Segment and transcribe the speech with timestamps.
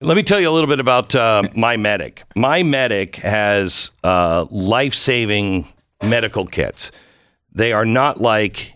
[0.00, 2.22] Let me tell you a little bit about uh, My Medic.
[2.36, 5.66] My Medic has uh, life saving
[6.04, 6.92] medical kits.
[7.52, 8.74] They are not like,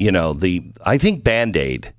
[0.00, 1.92] you know, the, I think Band Aid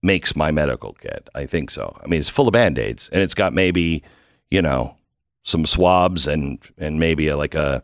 [0.00, 1.28] makes my medical kit.
[1.34, 1.96] I think so.
[2.04, 4.04] I mean, it's full of band aids and it's got maybe,
[4.48, 4.94] you know,
[5.42, 7.82] some swabs and, and maybe like a,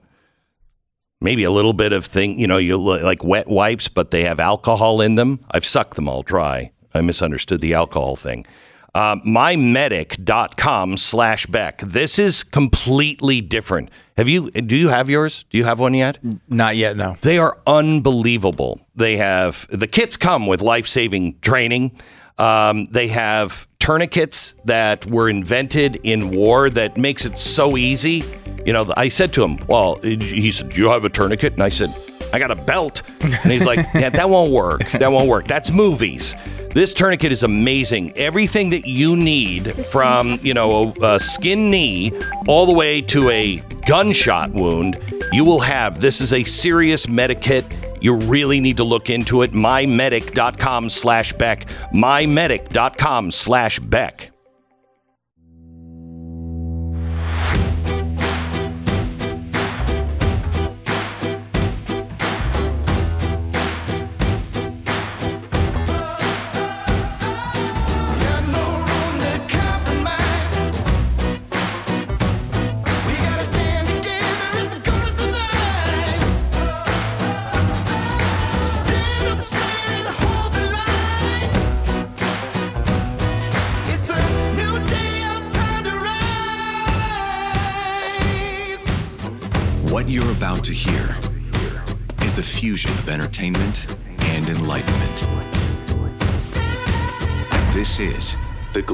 [1.21, 4.39] maybe a little bit of thing, you know, you like wet wipes, but they have
[4.39, 5.41] alcohol in them.
[5.51, 6.71] I've sucked them all dry.
[6.95, 8.47] I misunderstood the alcohol thing.
[8.93, 11.79] Uh, mymedic.com slash Beck.
[11.79, 13.89] This is completely different.
[14.17, 15.45] Have you, do you have yours?
[15.49, 16.19] Do you have one yet?
[16.49, 17.17] Not yet, no.
[17.21, 18.81] They are unbelievable.
[18.97, 21.93] They have, the kits come with life saving training.
[22.37, 28.25] Um, they have tourniquets that were invented in war that makes it so easy.
[28.67, 31.53] You know, I said to him, well, he said, do you have a tourniquet?
[31.55, 31.95] And I said,
[32.33, 33.03] I got a belt.
[33.21, 34.89] And he's like, yeah, that won't work.
[34.93, 35.47] That won't work.
[35.49, 36.35] That's movies.
[36.75, 38.17] This tourniquet is amazing.
[38.17, 42.13] Everything that you need from, you know, a, a skin knee
[42.47, 44.99] all the way to a gunshot wound,
[45.33, 46.01] you will have.
[46.01, 47.65] This is a serious medikit.
[48.01, 49.53] You really need to look into it.
[49.53, 51.67] MyMedic.com slash Beck.
[51.93, 54.31] MyMedic.com slash Beck.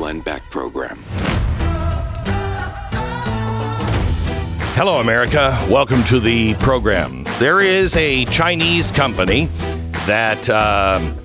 [0.07, 1.03] Glenn Beck Program.
[4.77, 5.59] Hello, America.
[5.69, 7.25] Welcome to the program.
[7.41, 9.47] There is a Chinese company
[10.07, 11.19] that um,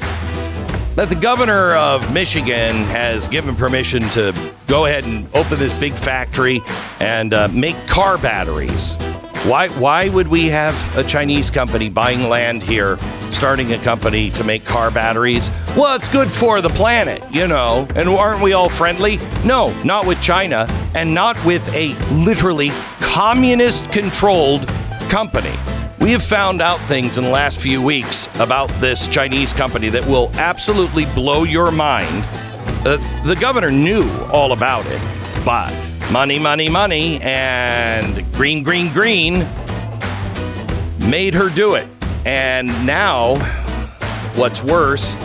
[0.95, 4.33] that the governor of Michigan has given permission to
[4.65, 6.59] go ahead and open this big factory
[6.99, 8.95] and uh, make car batteries.
[9.43, 9.69] Why?
[9.69, 12.99] Why would we have a Chinese company buying land here,
[13.31, 15.49] starting a company to make car batteries?
[15.75, 17.87] Well, it's good for the planet, you know.
[17.95, 19.17] And aren't we all friendly?
[19.43, 22.69] No, not with China, and not with a literally
[22.99, 24.67] communist-controlled
[25.09, 25.55] company.
[25.99, 30.05] We have found out things in the last few weeks about this Chinese company that
[30.05, 32.25] will absolutely blow your mind.
[32.85, 35.01] Uh, the governor knew all about it,
[35.43, 35.73] but
[36.11, 39.47] money, money, money, and green, green, green
[41.09, 41.87] made her do it.
[42.25, 43.37] And now,
[44.35, 45.15] what's worse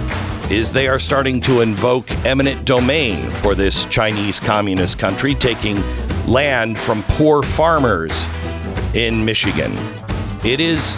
[0.49, 5.83] is they are starting to invoke eminent domain for this Chinese communist country, taking
[6.27, 8.29] land from poor farmers
[8.95, 9.73] in Michigan.
[10.45, 10.97] It is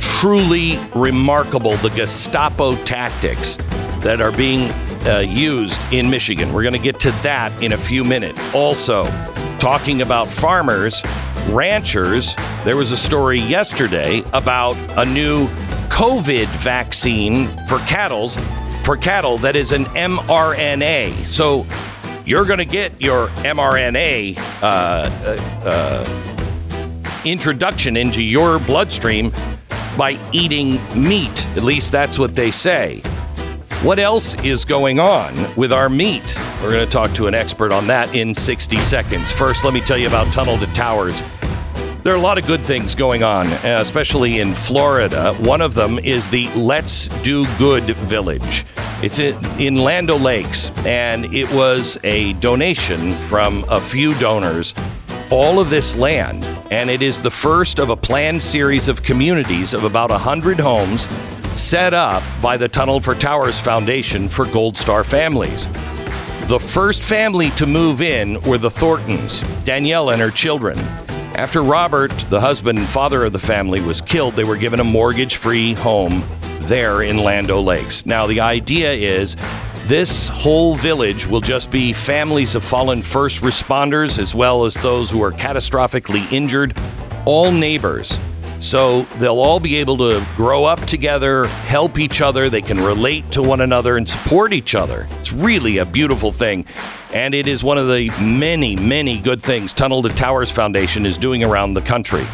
[0.00, 3.56] truly remarkable the Gestapo tactics
[4.00, 4.72] that are being
[5.06, 6.52] uh, used in Michigan.
[6.52, 8.40] We're going to get to that in a few minutes.
[8.54, 9.04] Also,
[9.58, 11.02] talking about farmers,
[11.48, 12.34] ranchers,
[12.64, 15.48] there was a story yesterday about a new
[15.88, 18.38] COVID vaccine for cattle's
[18.84, 21.24] for cattle that is an mRNA.
[21.26, 21.66] So
[22.26, 29.32] you're going to get your mRNA uh, uh, uh, introduction into your bloodstream
[29.96, 31.46] by eating meat.
[31.56, 33.02] At least that's what they say.
[33.84, 36.38] What else is going on with our meat?
[36.62, 39.30] We're going to talk to an expert on that in 60 seconds.
[39.30, 41.22] First, let me tell you about Tunnel to Towers.
[42.02, 45.34] There are a lot of good things going on, especially in Florida.
[45.34, 48.64] One of them is the Let's Do Good Village.
[49.02, 54.72] It's in, in Land O'Lakes, and it was a donation from a few donors.
[55.30, 59.74] All of this land, and it is the first of a planned series of communities
[59.74, 61.06] of about 100 homes
[61.56, 65.68] set up by the Tunnel for Towers Foundation for Gold Star families.
[66.48, 70.78] The first family to move in were the Thorntons, Danielle and her children.
[71.36, 74.84] After Robert, the husband and father of the family, was killed, they were given a
[74.84, 76.24] mortgage free home
[76.60, 78.04] there in Land O'Lakes.
[78.06, 79.36] Now, the idea is
[79.86, 85.10] This whole village will just be families of fallen first responders as well as those
[85.10, 86.74] who are catastrophically injured,
[87.26, 88.18] all neighbors.
[88.60, 93.30] So they'll all be able to grow up together, help each other, they can relate
[93.32, 95.06] to one another and support each other.
[95.20, 96.66] It's really a beautiful thing.
[97.12, 101.18] And it is one of the many, many good things Tunnel to Towers Foundation is
[101.18, 102.26] doing around the country.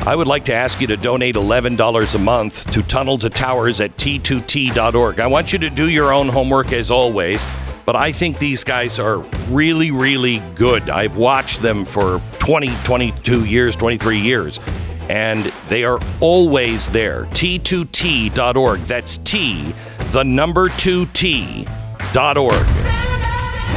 [0.00, 3.80] I would like to ask you to donate $11 a month to Tunnel to Towers
[3.80, 5.20] at t2t.org.
[5.20, 7.44] I want you to do your own homework as always,
[7.84, 10.88] but I think these guys are really, really good.
[10.88, 14.60] I've watched them for 20, 22 years, 23 years,
[15.08, 17.24] and they are always there.
[17.26, 18.80] t2t.org.
[18.80, 19.74] That's T,
[20.12, 21.68] the number 2t.org.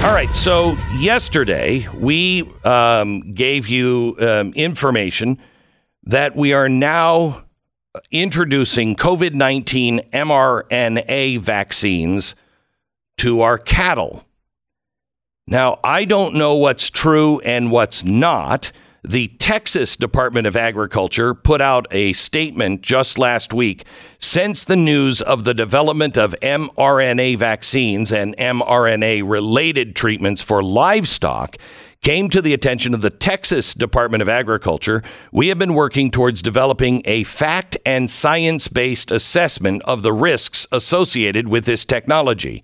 [0.04, 5.40] All right, so yesterday we um, gave you um, information
[6.04, 7.44] that we are now
[8.10, 12.36] introducing COVID 19 mRNA vaccines
[13.18, 14.26] to our cattle.
[15.46, 18.72] Now, I don't know what's true and what's not.
[19.04, 23.84] The Texas Department of Agriculture put out a statement just last week
[24.20, 31.58] since the news of the development of mRNA vaccines and mRNA related treatments for livestock
[32.04, 35.02] came to the attention of the Texas Department of Agriculture,
[35.32, 40.68] we have been working towards developing a fact and science based assessment of the risks
[40.72, 42.64] associated with this technology.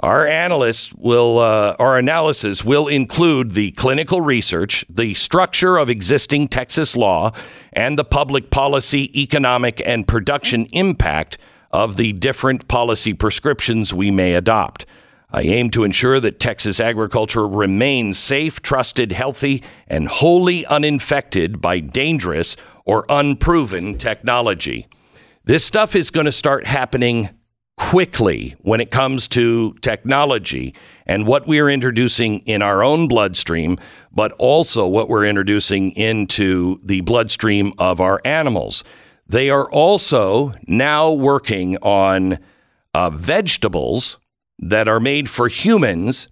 [0.00, 6.48] Our analysts will, uh, our analysis will include the clinical research, the structure of existing
[6.48, 7.32] Texas law,
[7.72, 11.38] and the public policy, economic, and production impact
[11.70, 14.84] of the different policy prescriptions we may adopt.
[15.30, 21.80] I aim to ensure that Texas agriculture remains safe, trusted, healthy, and wholly uninfected by
[21.80, 24.86] dangerous or unproven technology.
[25.44, 27.30] This stuff is going to start happening
[27.76, 30.74] quickly when it comes to technology
[31.06, 33.78] and what we are introducing in our own bloodstream,
[34.12, 38.84] but also what we're introducing into the bloodstream of our animals.
[39.26, 42.38] They are also now working on
[42.92, 44.18] uh, vegetables
[44.58, 46.28] that are made for humans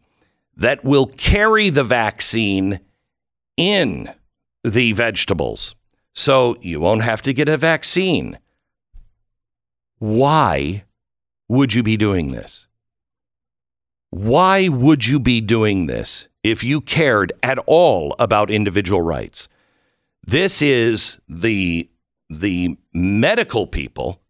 [0.56, 2.80] that will carry the vaccine
[3.56, 4.12] in
[4.62, 5.74] the vegetables.
[6.12, 8.38] So you won't have to get a vaccine.
[9.98, 10.84] Why
[11.52, 12.66] would you be doing this?
[14.08, 19.48] Why would you be doing this if you cared at all about individual rights?
[20.26, 21.90] This is the
[22.30, 24.22] the medical people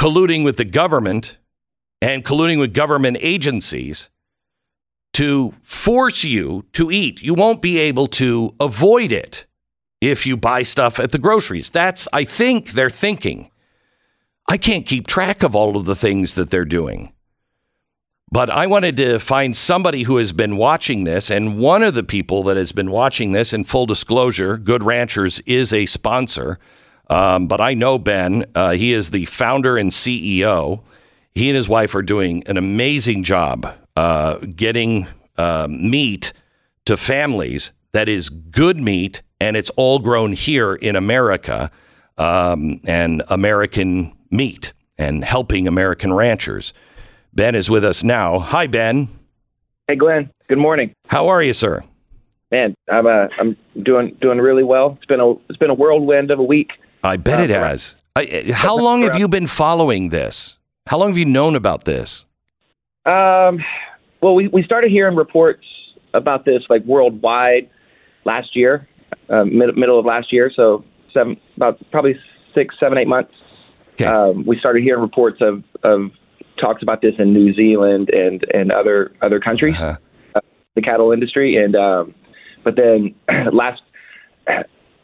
[0.00, 1.36] colluding with the government
[2.00, 4.08] and colluding with government agencies
[5.12, 7.20] to force you to eat.
[7.20, 9.44] You won't be able to avoid it
[10.00, 11.68] if you buy stuff at the groceries.
[11.68, 13.50] That's, I think, their thinking.
[14.48, 17.12] I can't keep track of all of the things that they're doing.
[18.30, 21.30] But I wanted to find somebody who has been watching this.
[21.30, 25.40] And one of the people that has been watching this, in full disclosure, Good Ranchers
[25.40, 26.58] is a sponsor.
[27.08, 28.44] Um, but I know Ben.
[28.54, 30.82] Uh, he is the founder and CEO.
[31.34, 35.06] He and his wife are doing an amazing job uh, getting
[35.36, 36.32] uh, meat
[36.86, 41.70] to families that is good meat and it's all grown here in America
[42.18, 46.72] um, and American meat and helping American ranchers.
[47.32, 48.38] Ben is with us now.
[48.38, 49.08] Hi, Ben.
[49.88, 50.30] Hey, Glenn.
[50.48, 51.82] Good morning, How are you, sir?
[52.50, 52.74] man.
[52.90, 54.96] I'm uh, I'm doing doing really well.
[54.98, 56.70] It's been a it's been a whirlwind of a week.
[57.02, 57.96] I bet it has.
[58.14, 60.58] I, how long have you been following this?
[60.86, 62.26] How long have you known about this?
[63.06, 63.58] Um,
[64.20, 65.64] well, we we started hearing reports
[66.12, 67.68] about this like worldwide
[68.24, 68.86] last year,
[69.30, 70.50] uh, mid, middle of last year.
[70.54, 72.14] So seven about probably
[72.54, 73.32] six, seven, eight months.
[73.94, 74.06] Okay.
[74.06, 76.10] Um, we started hearing reports of of
[76.60, 79.96] talks about this in New Zealand and and other other countries, Uh-huh.
[80.34, 80.40] uh,
[80.74, 82.14] the cattle industry, and um,
[82.64, 83.14] but then
[83.52, 83.82] last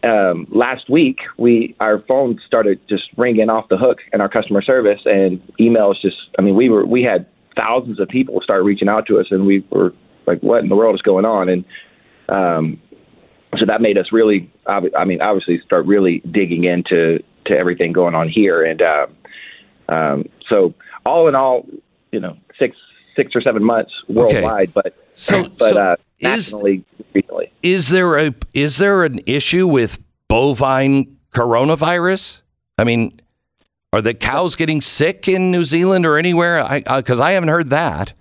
[0.02, 4.62] um, last week we our phones started just ringing off the hook in our customer
[4.62, 8.88] service and emails just I mean we were we had thousands of people start reaching
[8.88, 9.92] out to us and we were
[10.26, 11.64] like what in the world is going on and
[12.28, 12.80] um,
[13.58, 18.14] so that made us really I mean obviously start really digging into to everything going
[18.14, 19.16] on here and um,
[19.88, 20.74] um, so
[21.06, 21.66] all in all
[22.12, 22.76] you know six
[23.16, 28.18] six or seven months worldwide but So- but so uh, is- nationally recently Is there
[28.18, 32.42] a is there an issue with bovine coronavirus?
[32.78, 33.20] I mean,
[33.92, 36.60] are the cows getting sick in New Zealand or anywhere?
[36.62, 38.12] I because I, haven't heard that.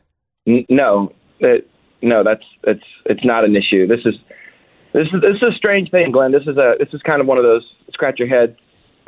[0.47, 1.69] N- No, it,
[2.01, 3.85] no, that's it's it's not an issue.
[3.87, 4.15] This is
[4.93, 6.31] this is this is a strange thing, Glenn.
[6.31, 8.55] This is a this is kind of one of those scratch your head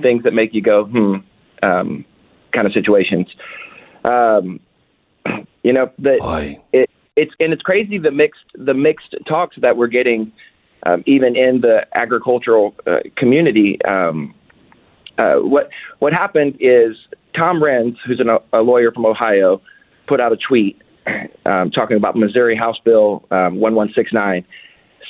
[0.01, 1.15] things that make you go hmm
[1.63, 2.05] um,
[2.53, 3.27] kind of situations.
[4.03, 4.60] Um,
[5.63, 6.60] you know, Boy.
[6.74, 10.31] it it's and it's crazy the mixed the mixed talks that we're getting,
[10.86, 13.79] um, even in the agricultural uh, community.
[13.88, 14.34] Um,
[15.17, 16.96] uh, what what happened is
[17.36, 19.62] Tom Renz, who's an, a lawyer from Ohio,
[20.08, 20.81] put out a tweet
[21.46, 24.46] um, talking about Missouri House Bill um, 1169,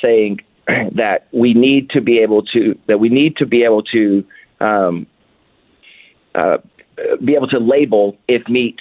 [0.00, 4.24] saying that we need to be able to that we need to be able to
[4.62, 5.06] um,
[6.34, 6.58] uh,
[7.24, 8.78] be able to label if meat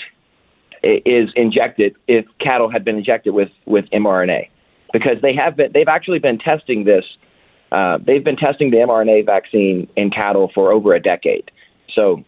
[0.83, 4.50] is injected if cattle had been injected with with mRNA.
[4.93, 7.05] Because they have been they've actually been testing this
[7.71, 11.50] uh, they've been testing the mRNA vaccine in cattle for over a decade.
[11.95, 12.23] So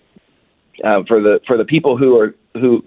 [0.83, 2.83] uh, for the for the people who are who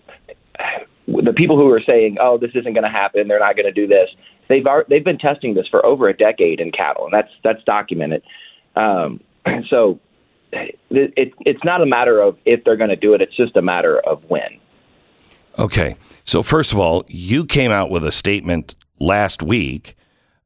[1.09, 3.73] the people who are saying oh this isn't going to happen they're not going to
[3.73, 4.09] do this
[4.49, 8.23] they've they've been testing this for over a decade in cattle and that's that's documented.
[8.75, 9.21] Um,
[9.71, 10.01] so
[10.57, 13.57] it, it, it's not a matter of if they're going to do it it's just
[13.57, 14.59] a matter of when
[15.59, 15.97] Okay.
[16.25, 19.97] So, first of all, you came out with a statement last week.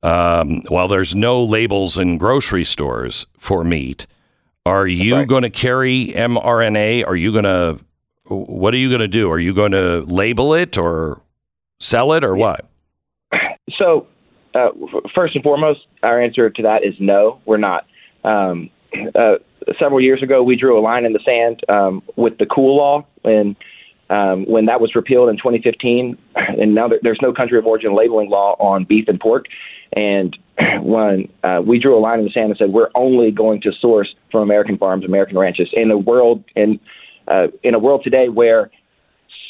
[0.03, 4.07] Um, while there's no labels in grocery stores for meat,
[4.65, 5.29] are you right.
[5.29, 7.07] going to carry mRNA?
[7.07, 7.79] Are you going to,
[8.25, 9.31] what are you going to do?
[9.31, 11.21] Are you going to label it or
[11.81, 12.67] sell it or what?
[13.79, 14.07] So,
[14.55, 14.71] uh,
[15.15, 17.87] first and foremost, our answer to that is no, we're not.
[18.25, 18.69] Um,
[19.15, 19.37] uh,
[19.79, 23.07] several years ago, we drew a line in the sand um, with the COOL law,
[23.25, 23.57] and
[24.11, 27.95] um, when that was repealed in 2015, and now there, there's no country of origin
[27.95, 29.47] labeling law on beef and pork.
[29.93, 30.37] And
[30.83, 33.73] when uh, we drew a line in the sand and said we're only going to
[33.81, 36.81] source from American farms, American ranches, in a world in
[37.29, 38.71] uh, in a world today where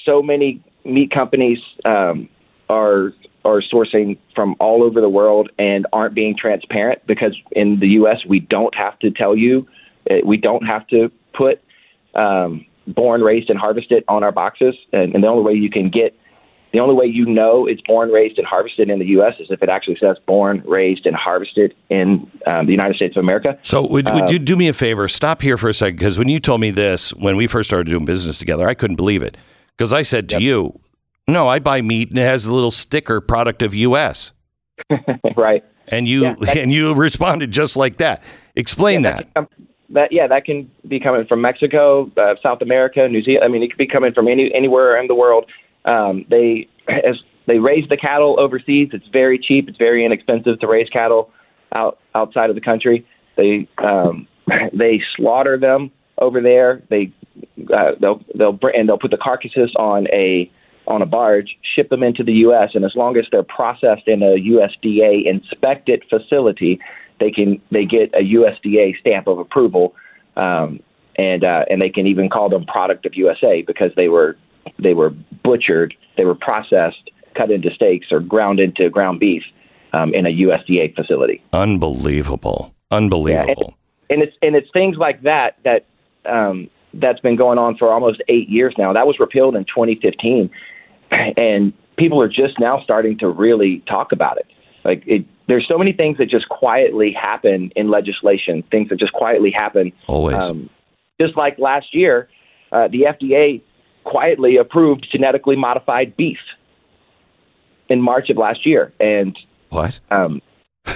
[0.05, 2.29] so many meat companies um,
[2.69, 3.13] are
[3.45, 8.19] are sourcing from all over the world and aren't being transparent because in the U.S.
[8.29, 9.67] we don't have to tell you,
[10.11, 11.63] uh, we don't have to put
[12.15, 15.91] um, born, raised, and harvested on our boxes, and, and the only way you can
[15.91, 16.15] get
[16.73, 19.35] the only way you know it's born, raised, and harvested in the U.S.
[19.41, 23.21] is if it actually says born, raised, and harvested in um, the United States of
[23.25, 23.59] America.
[23.63, 25.09] So, would, would you do me a favor?
[25.09, 27.91] Stop here for a second because when you told me this, when we first started
[27.91, 29.37] doing business together, I couldn't believe it
[29.77, 30.79] because I said to you,
[31.27, 34.33] "No, I buy meat and it has a little sticker, product of U.S."
[35.37, 35.65] right.
[35.89, 38.23] And you Yeah, and you responded just like that.
[38.55, 39.29] Explain that.
[39.35, 39.49] Um,
[39.93, 43.45] that yeah, that can be coming from Mexico, uh, South America, New Zealand.
[43.45, 45.47] I mean, it could be coming from any anywhere in the world.
[45.85, 47.17] Um, they as
[47.47, 48.91] they raise the cattle overseas.
[48.93, 49.69] It's very cheap.
[49.69, 51.31] It's very inexpensive to raise cattle
[51.75, 53.07] out outside of the country.
[53.37, 54.29] They um,
[54.73, 56.83] they slaughter them over there.
[56.91, 57.13] They
[57.75, 60.51] uh, they'll they'll and they'll put the carcasses on a
[60.87, 62.71] on a barge, ship them into the U.S.
[62.75, 66.81] and as long as they're processed in a USDA inspected facility,
[67.21, 69.95] they can they get a USDA stamp of approval,
[70.37, 70.81] um,
[71.17, 74.37] and uh, and they can even call them product of USA because they were
[74.79, 75.11] they were
[75.45, 79.43] butchered, they were processed, cut into steaks, or ground into ground beef
[79.93, 81.43] um, in a USDA facility.
[81.53, 82.75] Unbelievable.
[82.91, 83.75] Unbelievable.
[84.09, 85.87] and it's and it's things like that that
[86.27, 88.93] um, that's been going on for almost eight years now.
[88.93, 90.51] That was repealed in 2015,
[91.37, 94.47] and people are just now starting to really talk about it.
[94.85, 98.63] Like it, there's so many things that just quietly happen in legislation.
[98.71, 99.93] Things that just quietly happen.
[100.07, 100.37] Always.
[100.37, 100.71] Um,
[101.21, 102.29] just like last year,
[102.73, 103.61] uh, the FDA
[104.05, 106.39] quietly approved genetically modified beef
[107.89, 109.37] in March of last year, and
[109.69, 110.01] what?
[110.11, 110.41] um,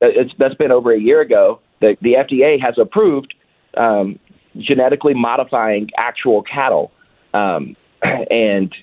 [0.00, 1.60] it's that's been over a year ago.
[1.80, 3.34] The the FDA has approved
[3.76, 4.18] um,
[4.58, 6.92] genetically modifying actual cattle,
[7.32, 8.74] um, and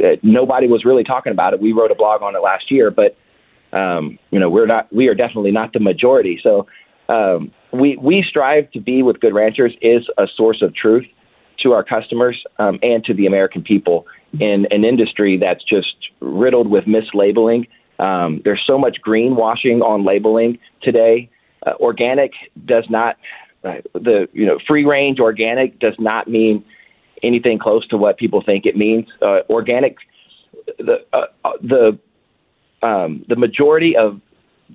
[0.00, 1.60] uh, nobody was really talking about it.
[1.60, 3.16] We wrote a blog on it last year, but
[3.72, 6.40] um, you know we're not we are definitely not the majority.
[6.42, 6.66] So
[7.08, 11.06] um, we we strive to be with Good Ranchers is a source of truth
[11.62, 14.06] to our customers um, and to the American people
[14.38, 17.68] in an industry that's just riddled with mislabeling.
[17.98, 21.28] Um, there's so much greenwashing on labeling today.
[21.66, 22.32] Uh, organic
[22.64, 23.16] does not
[23.64, 26.64] uh, the you know free range organic does not mean
[27.22, 29.06] anything close to what people think it means.
[29.20, 29.96] Uh, organic
[30.78, 31.98] the uh, uh, the
[32.82, 34.20] um, the majority of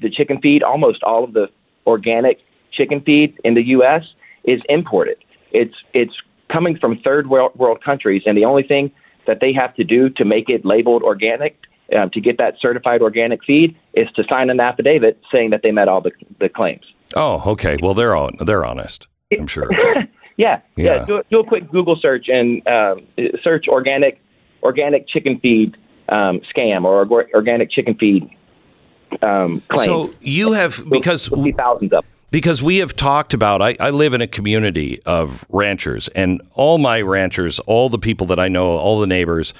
[0.01, 1.47] the chicken feed, almost all of the
[1.87, 2.39] organic
[2.71, 4.03] chicken feed in the U.S.
[4.43, 5.17] is imported.
[5.51, 6.13] It's it's
[6.51, 8.91] coming from third world, world countries, and the only thing
[9.27, 11.57] that they have to do to make it labeled organic,
[11.97, 15.71] um, to get that certified organic feed, is to sign an affidavit saying that they
[15.71, 16.85] met all the, the claims.
[17.15, 17.77] Oh, okay.
[17.81, 18.37] Well, they're on.
[18.39, 19.07] They're honest.
[19.37, 19.69] I'm sure.
[20.37, 20.95] Yeah, Yeah.
[20.95, 21.05] yeah.
[21.05, 23.07] do, do a quick Google search and um,
[23.41, 24.19] search organic
[24.63, 25.77] organic chicken feed
[26.09, 28.29] um, scam or organic chicken feed
[29.21, 29.85] um, claim.
[29.85, 32.01] So you have because see thousands of.
[32.01, 32.11] them.
[32.31, 36.77] because we have talked about I, I live in a community of ranchers and all
[36.77, 39.53] my ranchers all the people that i know all the neighbors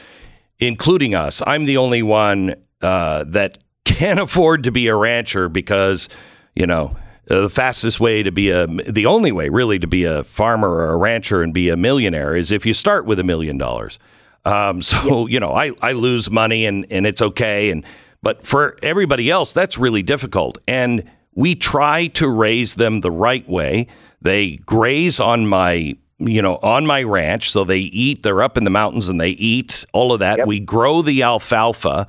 [0.59, 1.41] including us.
[1.45, 6.09] I'm the only one uh, that can't afford to be a rancher because,
[6.55, 6.95] you know,
[7.29, 10.69] uh, the fastest way to be a, the only way really to be a farmer
[10.69, 13.99] or a rancher and be a millionaire is if you start with a million dollars.
[14.45, 17.71] Um, so, you know, I, I lose money and, and it's okay.
[17.71, 17.83] And,
[18.21, 20.57] but for everybody else, that's really difficult.
[20.67, 23.87] And we try to raise them the right way.
[24.21, 27.51] They graze on my, you know, on my ranch.
[27.51, 30.37] So they eat, they're up in the mountains and they eat all of that.
[30.37, 30.47] Yep.
[30.47, 32.07] We grow the alfalfa.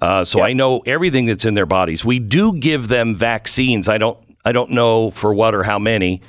[0.00, 2.04] Uh, so I know everything that's in their bodies.
[2.04, 3.88] We do give them vaccines.
[3.88, 6.22] I don't, I don't know for what or how many.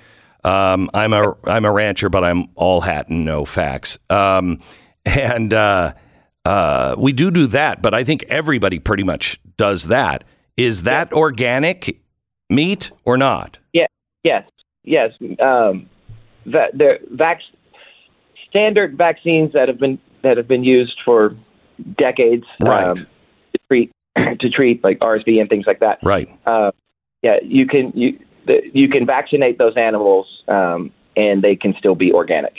[0.44, 4.00] Um, I'm a, I'm a rancher, but I'm all hat and no facts.
[4.10, 4.60] Um,
[5.18, 5.94] and uh,
[6.46, 10.24] uh, we do do that, but I think everybody pretty much does that.
[10.58, 12.02] Is that organic
[12.50, 13.60] meat or not?
[13.74, 13.88] Yeah,
[14.24, 14.44] yes,
[14.84, 15.12] yes.
[15.40, 15.90] Um,
[16.46, 17.42] that the vac-
[18.50, 21.36] standard vaccines that have been that have been used for
[21.98, 22.88] decades Right.
[22.88, 26.00] um, to treat to treat like RSV and things like that.
[26.04, 26.30] Right.
[26.46, 26.72] Uh,
[27.22, 31.96] yeah, you can you the, you can vaccinate those animals um, and they can still
[31.96, 32.54] be organic.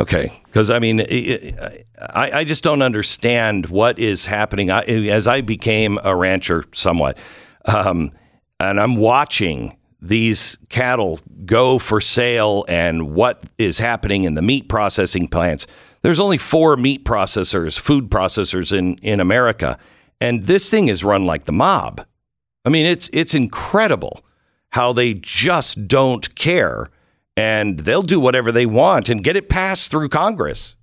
[0.00, 4.70] Okay, because I mean, I, I just don't understand what is happening.
[4.70, 7.18] I, as I became a rancher somewhat,
[7.66, 8.12] um,
[8.58, 14.68] and I'm watching these cattle go for sale and what is happening in the meat
[14.68, 15.66] processing plants.
[16.02, 19.78] There's only four meat processors, food processors in, in America,
[20.20, 22.04] and this thing is run like the mob.
[22.64, 24.20] I mean, it's it's incredible
[24.70, 26.90] how they just don't care
[27.36, 30.76] and they'll do whatever they want and get it passed through Congress.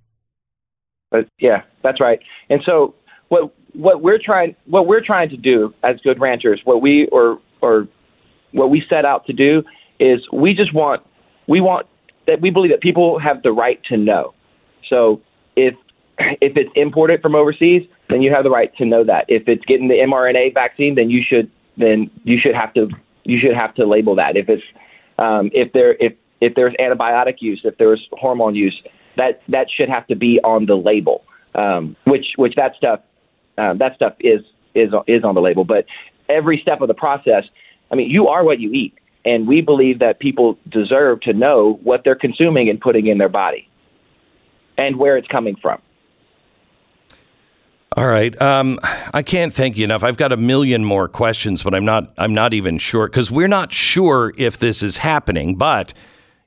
[1.10, 2.20] But yeah, that's right.
[2.48, 2.94] And so
[3.28, 7.40] what what we're trying what we're trying to do as good ranchers, what we or
[7.60, 7.88] or
[8.52, 9.62] what we set out to do
[9.98, 11.02] is we just want
[11.46, 11.86] we want
[12.26, 14.34] that we believe that people have the right to know.
[14.88, 15.20] So
[15.56, 15.74] if
[16.18, 19.24] if it's imported from overseas, then you have the right to know that.
[19.28, 22.88] If it's getting the mRNA vaccine, then you should then you should have to
[23.24, 24.36] you should have to label that.
[24.36, 24.62] If it's
[25.18, 28.80] um, if there if if there's antibiotic use, if there's hormone use,
[29.16, 31.24] that that should have to be on the label.
[31.54, 33.00] Um, which which that stuff
[33.58, 34.40] um, that stuff is
[34.74, 35.64] is is on the label.
[35.64, 35.86] But
[36.28, 37.44] every step of the process,
[37.90, 41.78] I mean, you are what you eat, and we believe that people deserve to know
[41.82, 43.68] what they're consuming and putting in their body,
[44.78, 45.80] and where it's coming from.
[47.96, 48.40] All right.
[48.40, 48.78] Um,
[49.12, 50.04] I can't thank you enough.
[50.04, 52.12] I've got a million more questions, but I'm not.
[52.16, 55.56] I'm not even sure because we're not sure if this is happening.
[55.56, 55.92] But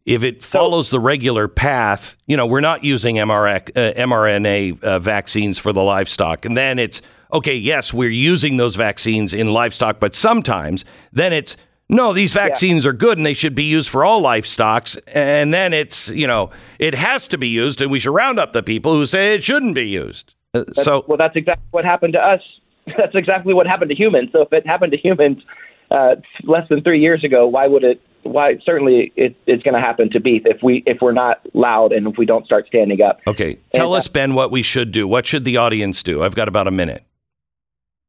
[0.05, 4.99] if it follows the regular path, you know, we're not using MRX, uh, mRNA uh,
[4.99, 7.55] vaccines for the livestock, and then it's okay.
[7.55, 11.55] Yes, we're using those vaccines in livestock, but sometimes then it's
[11.87, 12.13] no.
[12.13, 16.09] These vaccines are good and they should be used for all livestocks, and then it's
[16.09, 19.05] you know it has to be used, and we should round up the people who
[19.05, 20.33] say it shouldn't be used.
[20.53, 22.41] Uh, so well, that's exactly what happened to us.
[22.97, 24.31] That's exactly what happened to humans.
[24.33, 25.41] So if it happened to humans
[25.89, 28.01] uh, less than three years ago, why would it?
[28.23, 31.91] Why certainly it, it's going to happen to beef if we if we're not loud
[31.91, 33.19] and if we don't start standing up.
[33.27, 35.07] Okay, tell And, us, Ben, what we should do.
[35.07, 36.23] What should the audience do?
[36.23, 37.03] I've got about a minute.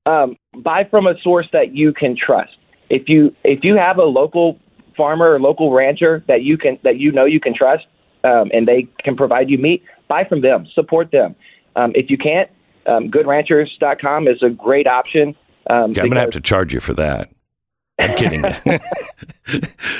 [0.06, 2.52] um, buy from a source that you can trust.
[2.90, 4.58] If you if you have a local
[4.96, 7.84] farmer or local rancher that you can that you know you can trust,
[8.22, 10.66] um, and they can provide you meat, buy from them.
[10.74, 11.34] Support them.
[11.76, 12.48] Um, if you can't,
[12.86, 15.34] um, GoodRanchers.com is a great option.
[15.68, 17.30] Um, Okay, I'm gonna have to charge you for that.
[17.98, 18.44] I'm kidding.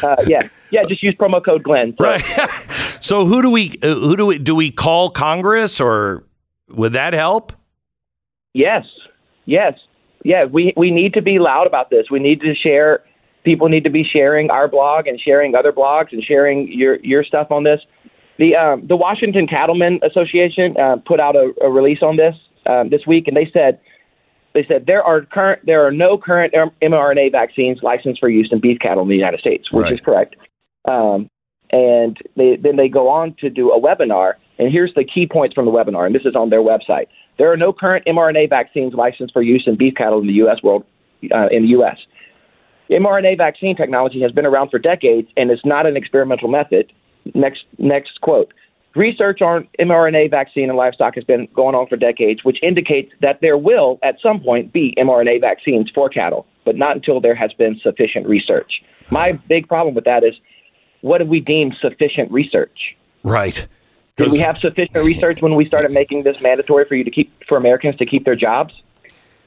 [0.02, 0.83] Uh, yeah, yeah.
[0.88, 1.94] Just use promo code Glenn.
[1.98, 2.20] So, right.
[3.00, 6.24] so who do we uh, who do we do we call Congress or
[6.70, 7.52] would that help?
[8.54, 8.87] Yes,
[9.44, 9.74] yes,
[10.24, 10.46] yeah.
[10.46, 12.07] We we need to be loud about this.
[12.11, 13.04] We need to share.
[13.44, 17.22] People need to be sharing our blog and sharing other blogs and sharing your your
[17.22, 17.80] stuff on this.
[18.38, 22.88] The um, the Washington Cattlemen Association uh, put out a, a release on this um,
[22.88, 23.78] this week, and they said
[24.55, 28.61] they said there are current there are no current mRNA vaccines licensed for use in
[28.61, 29.93] beef cattle in the United States, which Right.
[29.93, 30.37] is correct.
[30.87, 31.29] Um,
[31.71, 35.55] and they, then they go on to do a webinar, and here's the key points
[35.55, 37.07] from the webinar, and this is on their website.
[37.37, 40.62] There are no current mRNA vaccines licensed for use in beef cattle in the U.S.
[40.62, 40.85] world
[41.35, 41.97] uh, in the U.S.
[42.90, 46.93] mRNA vaccine technology has been around for decades and is not an experimental method.
[47.35, 48.53] Next, next quote.
[48.96, 53.40] Research on mRNA vaccine in livestock has been going on for decades, which indicates that
[53.40, 57.52] there will, at some point, be mRNA vaccines for cattle, but not until there has
[57.54, 58.83] been sufficient research.
[59.11, 60.35] My big problem with that is
[61.00, 62.96] what do we deem sufficient research?
[63.24, 63.66] Right.
[64.16, 67.33] Did we have sufficient research when we started making this mandatory for you to keep
[67.48, 68.72] for Americans to keep their jobs?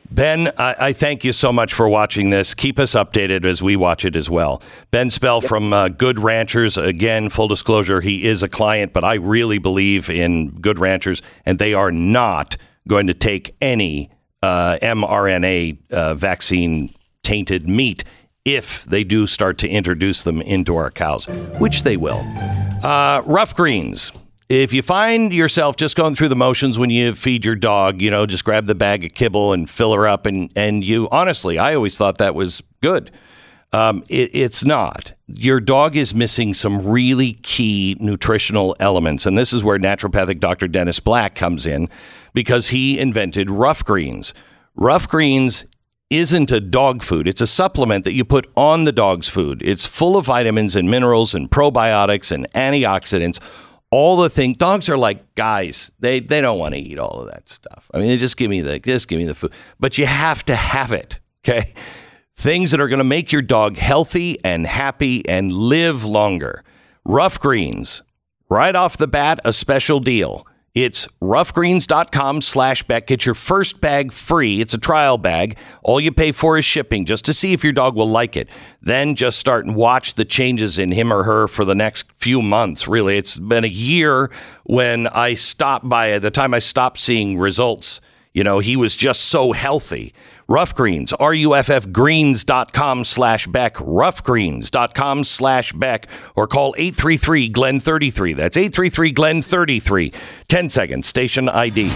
[0.10, 2.54] Ben, I, I thank you so much for watching this.
[2.54, 4.62] Keep us updated as we watch it as well.
[4.90, 6.78] Ben Spell from uh, Good Ranchers.
[6.78, 11.60] Again, full disclosure, he is a client, but I really believe in Good Ranchers, and
[11.60, 14.10] they are not going to take any
[14.42, 16.90] uh, mRNA uh, vaccine
[17.24, 18.04] tainted meat
[18.46, 21.28] if they do start to introduce them into our cows,
[21.60, 22.24] which they will.
[22.82, 24.12] Uh, Ruff Greens.
[24.50, 28.10] If you find yourself just going through the motions when you feed your dog, you
[28.10, 31.58] know, just grab the bag of kibble and fill her up, and and you honestly,
[31.58, 33.12] I always thought that was good.
[33.74, 35.14] Um, it, it's not.
[35.28, 40.70] Your dog is missing some really key nutritional elements, and this is where naturopathic Dr.
[40.70, 41.90] Dennis Black comes in
[42.34, 44.34] because he invented Ruff Greens.
[44.76, 45.66] Ruff Greens
[46.10, 47.28] isn't a dog food.
[47.28, 49.62] It's a supplement that you put on the dog's food.
[49.66, 53.42] It's full of vitamins and minerals and probiotics and antioxidants.
[53.90, 55.92] All the things dogs are like guys.
[56.00, 57.90] They they don't want to eat all of that stuff.
[57.94, 59.52] I mean, they just give me the just give me the food.
[59.80, 61.20] But you have to have it.
[61.48, 61.74] Okay.
[62.36, 66.64] Things that are going to make your dog healthy and happy and live longer.
[67.04, 68.04] Ruff Greens,
[68.50, 70.47] right off the bat, a special deal.
[70.84, 73.08] It's ruffgreens.com slash Beck.
[73.08, 74.62] Get your first bag free.
[74.62, 75.58] It's a trial bag.
[75.82, 78.48] All you pay for is shipping just to see if your dog will like it.
[78.80, 82.44] Then just start and watch the changes in him or her for the next few
[82.44, 82.88] months.
[82.88, 84.30] Really, it's been a year
[84.66, 88.00] when I stopped by, the time I stopped seeing results.
[88.38, 90.14] You know, he was just so healthy.
[90.48, 98.36] Ruff Greens, R-U-F-F greens.com slash Beck, ruffgreens.com slash Beck, or call 833-GLEN-33.
[98.36, 100.14] That's 833-GLEN-33.
[100.48, 101.92] 10 seconds, station ID.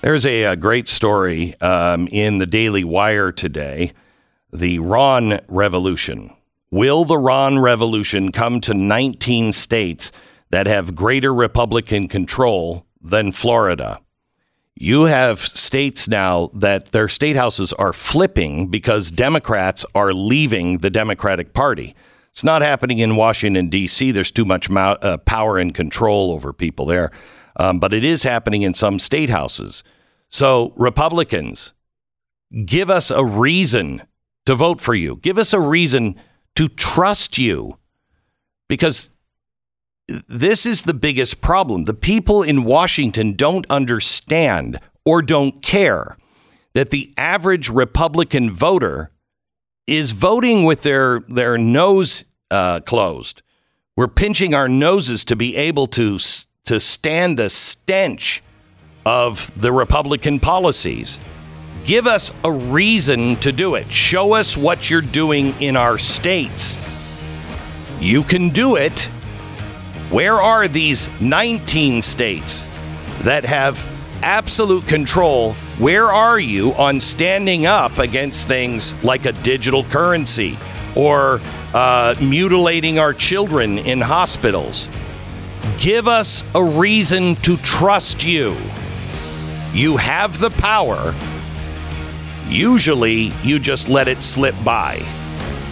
[0.00, 3.92] There's a, a great story um, in the Daily Wire today.
[4.56, 6.32] The Ron Revolution.
[6.70, 10.10] Will the Ron Revolution come to 19 states
[10.48, 14.00] that have greater Republican control than Florida?
[14.74, 20.90] You have states now that their state houses are flipping because Democrats are leaving the
[20.90, 21.94] Democratic Party.
[22.30, 24.10] It's not happening in Washington, D.C.
[24.10, 27.10] There's too much uh, power and control over people there.
[27.56, 29.84] Um, but it is happening in some state houses.
[30.30, 31.74] So, Republicans,
[32.64, 34.02] give us a reason
[34.46, 35.16] to vote for you.
[35.16, 36.16] Give us a reason
[36.54, 37.78] to trust you
[38.68, 39.10] because
[40.28, 41.84] this is the biggest problem.
[41.84, 46.16] The people in Washington don't understand or don't care
[46.74, 49.10] that the average Republican voter
[49.86, 53.42] is voting with their, their nose uh, closed.
[53.96, 56.18] We're pinching our noses to be able to,
[56.64, 58.42] to stand the stench
[59.04, 61.18] of the Republican policies.
[61.86, 63.92] Give us a reason to do it.
[63.92, 66.76] Show us what you're doing in our states.
[68.00, 69.04] You can do it.
[70.10, 72.66] Where are these 19 states
[73.22, 73.84] that have
[74.20, 75.52] absolute control?
[75.78, 80.58] Where are you on standing up against things like a digital currency
[80.96, 81.40] or
[81.72, 84.88] uh, mutilating our children in hospitals?
[85.78, 88.56] Give us a reason to trust you.
[89.72, 91.14] You have the power.
[92.48, 95.04] Usually, you just let it slip by.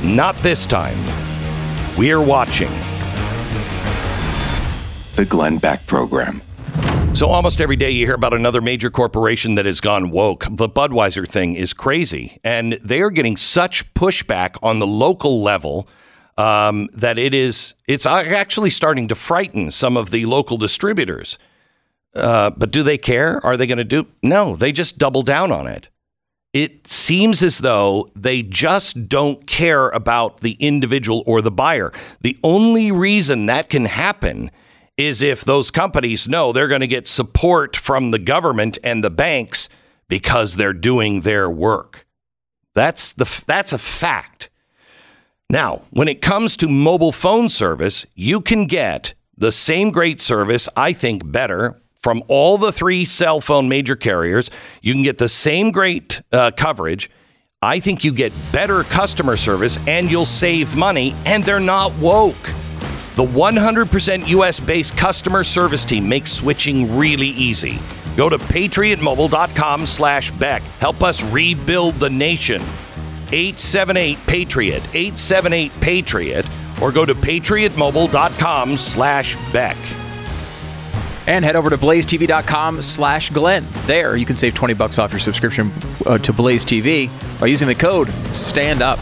[0.03, 0.99] Not this time.
[1.97, 2.71] We're watching.
[5.15, 6.43] The Glenn Beck Program.
[7.15, 10.47] So, almost every day you hear about another major corporation that has gone woke.
[10.51, 12.41] The Budweiser thing is crazy.
[12.43, 15.89] And they are getting such pushback on the local level
[16.37, 21.39] um, that it is, it's actually starting to frighten some of the local distributors.
[22.17, 23.45] Uh, but do they care?
[23.47, 24.09] Are they going to do?
[24.23, 25.89] No, they just double down on it.
[26.55, 31.93] It seems as though they just don't care about the individual or the buyer.
[32.21, 34.53] The only reason that can happen
[34.97, 39.11] is if those companies know they're going to get support from the government and the
[39.11, 39.69] banks
[40.09, 42.07] because they're doing their work.
[42.73, 44.49] That's the that's a fact.
[45.51, 50.69] Now, when it comes to mobile phone service, you can get the same great service,
[50.77, 54.51] I think better, from all the three cell phone major carriers.
[54.83, 57.11] You can get the same great uh, coverage.
[57.63, 62.43] I think you get better customer service and you'll save money, and they're not woke.
[63.17, 67.79] The 100% US based customer service team makes switching really easy.
[68.19, 70.61] Go to patriotmobile.com slash Beck.
[70.81, 72.61] Help us rebuild the nation.
[73.33, 76.47] 878 Patriot, 878 Patriot,
[76.83, 79.79] or go to patriotmobile.com slash Beck.
[81.27, 83.65] And head over to blazetv.com slash Glenn.
[83.87, 85.73] There, you can save 20 bucks off your subscription
[86.05, 87.11] uh, to Blaze TV
[87.41, 88.99] by using the code STAND UP.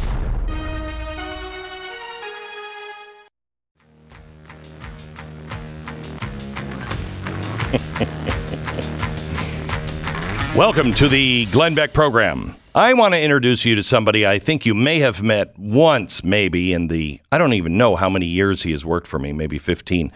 [10.54, 12.54] Welcome to the Glenn Beck program.
[12.74, 16.72] I want to introduce you to somebody I think you may have met once, maybe
[16.72, 19.58] in the, I don't even know how many years he has worked for me, maybe
[19.58, 20.12] 15.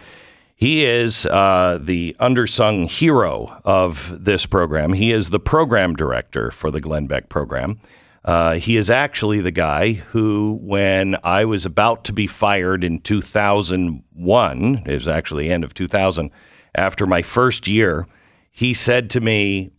[0.58, 4.94] He is uh, the undersung hero of this program.
[4.94, 7.78] He is the program director for the Glenn Beck program.
[8.24, 13.00] Uh, he is actually the guy who, when I was about to be fired in
[13.00, 16.30] 2001, it was actually end of 2000,
[16.74, 18.06] after my first year,
[18.50, 19.72] he said to me,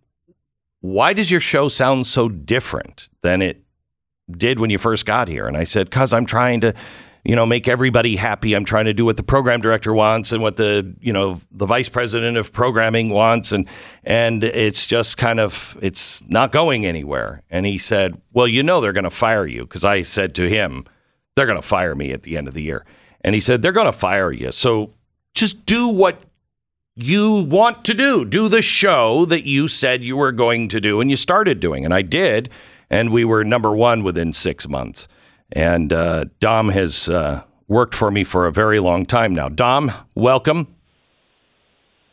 [0.81, 3.63] Why does your show sound so different than it
[4.29, 5.47] did when you first got here?
[5.47, 6.73] And I said, Because I'm trying to,
[7.27, 8.53] you know, make everybody happy.
[8.53, 11.65] I'm trying to do what the program director wants and what the, you know, the
[11.65, 13.51] vice president of programming wants.
[13.51, 13.67] And,
[14.05, 17.43] and it's just kind of, it's not going anywhere.
[17.49, 19.63] And he said, Well, you know, they're going to fire you.
[19.63, 20.85] Because I said to him,
[21.35, 22.85] They're going to fire me at the end of the year.
[23.19, 24.53] And he said, They're going to fire you.
[24.53, 24.93] So
[25.33, 26.23] just do what
[26.95, 28.23] you want to do.
[28.23, 31.83] Do the show that you said you were going to do and you started doing.
[31.83, 32.49] And I did.
[32.89, 35.09] And we were number one within six months.
[35.51, 39.49] And uh, Dom has uh, worked for me for a very long time now.
[39.49, 40.67] Dom, welcome.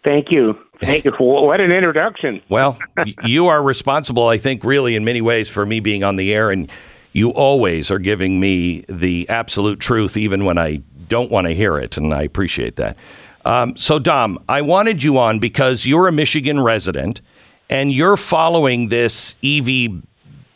[0.05, 0.55] Thank you.
[0.83, 1.13] Thank you.
[1.19, 2.43] What an introduction.
[2.49, 2.79] Well,
[3.25, 6.51] you are responsible, I think, really in many ways for me being on the air.
[6.51, 6.71] And
[7.13, 11.79] you always are giving me the absolute truth, even when I don't want to hear
[11.79, 11.97] it.
[11.97, 12.97] And I appreciate that.
[13.45, 17.21] Um, so, Dom, I wanted you on because you're a Michigan resident
[17.71, 20.03] and you're following this EV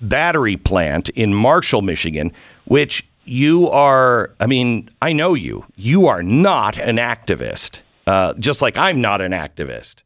[0.00, 2.32] battery plant in Marshall, Michigan,
[2.68, 5.64] which you are, I mean, I know you.
[5.76, 10.02] You are not an activist, uh, just like I'm not an activist,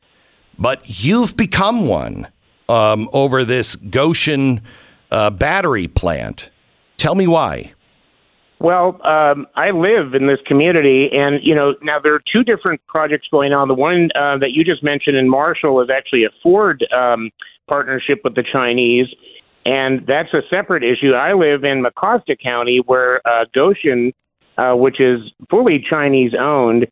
[0.59, 2.29] but you've become one
[2.69, 4.63] um, over this Gotion
[5.11, 6.51] uh, battery plant.
[6.97, 7.75] Tell me why.
[8.59, 12.81] Well, um, I live in this community, and you know now there are two different
[12.87, 13.67] projects going on.
[13.67, 17.31] The one uh, that you just mentioned in Marshall is actually a Ford um,
[17.67, 19.09] partnership with the Chinese,
[19.65, 21.13] and that's a separate issue.
[21.13, 24.13] I live in Mecosta County, where uh, Gotion,
[24.59, 25.21] uh, which is
[25.51, 26.87] fully Chinese owned,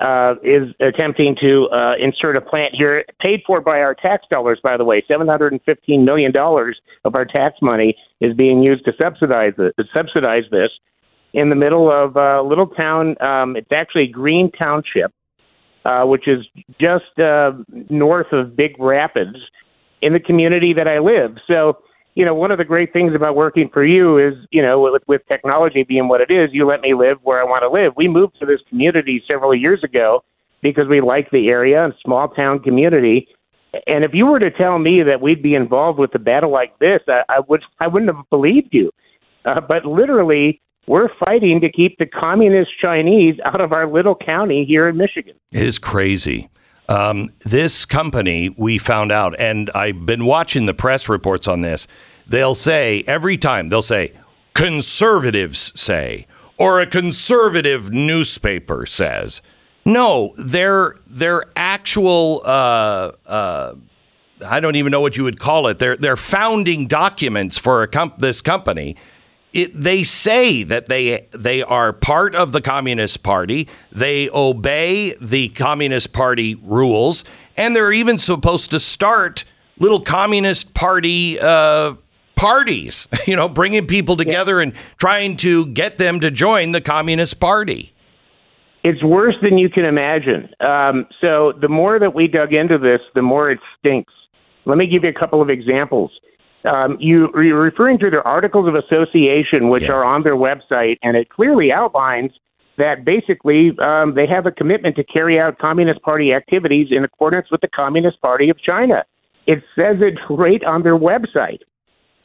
[0.00, 4.58] uh, is attempting to uh, insert a plant here, paid for by our tax dollars,
[4.62, 5.02] by the way.
[5.08, 5.60] $715
[6.04, 6.32] million
[7.04, 10.70] of our tax money is being used to subsidize, it, to subsidize this
[11.32, 13.20] in the middle of a little town.
[13.22, 15.12] Um, it's actually Green Township,
[15.84, 16.46] uh, which is
[16.80, 17.52] just uh,
[17.88, 19.36] north of Big Rapids
[20.02, 21.36] in the community that I live.
[21.46, 21.78] So,
[22.16, 25.02] you know, one of the great things about working for you is, you know, with,
[25.06, 27.92] with technology being what it is, you let me live where I want to live.
[27.94, 30.24] We moved to this community several years ago
[30.62, 33.28] because we like the area and small town community.
[33.86, 36.78] And if you were to tell me that we'd be involved with a battle like
[36.78, 38.90] this, I, I would I wouldn't have believed you.
[39.44, 44.64] Uh, but literally, we're fighting to keep the communist Chinese out of our little county
[44.64, 45.34] here in Michigan.
[45.52, 46.48] It is crazy.
[46.88, 51.88] Um, this company, we found out, and I've been watching the press reports on this.
[52.26, 54.12] They'll say every time, they'll say,
[54.54, 56.26] conservatives say,
[56.58, 59.42] or a conservative newspaper says.
[59.84, 63.74] No, they're, they're actual, uh, uh,
[64.44, 65.78] I don't even know what you would call it.
[65.78, 68.96] They're, founding documents for comp- this company
[69.56, 73.66] it, they say that they they are part of the Communist Party.
[73.90, 77.24] They obey the Communist Party rules,
[77.56, 79.44] and they're even supposed to start
[79.78, 81.94] little Communist Party uh,
[82.36, 83.08] parties.
[83.26, 87.92] You know, bringing people together and trying to get them to join the Communist Party.
[88.84, 90.50] It's worse than you can imagine.
[90.60, 94.12] Um, so the more that we dug into this, the more it stinks.
[94.64, 96.12] Let me give you a couple of examples.
[96.66, 99.92] Um, you, you're referring to their articles of association, which Yeah.
[99.92, 102.32] are on their website, and it clearly outlines
[102.76, 107.50] that basically um, they have a commitment to carry out Communist Party activities in accordance
[107.50, 109.04] with the Communist Party of China.
[109.46, 111.60] It says it right on their website.